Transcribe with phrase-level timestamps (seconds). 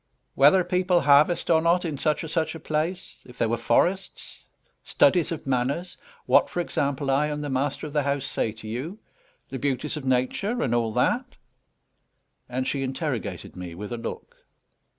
[0.33, 4.45] "Whether people harvest or not in such or such a place; if there were forests;
[4.83, 8.67] studies of manners; what, for example, I and the master of the house say to
[8.67, 8.97] you;
[9.49, 11.35] the beauties of Nature, and all that."
[12.49, 14.37] And she interrogated me with a look.